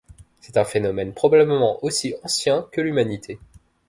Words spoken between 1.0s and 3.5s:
probablement aussi ancien que l’humanité.